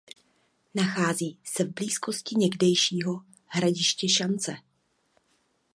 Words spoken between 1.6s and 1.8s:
v